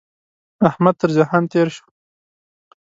[0.69, 1.85] احمد تر جهان تېر شو.